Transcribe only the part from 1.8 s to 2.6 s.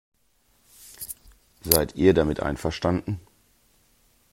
ihr damit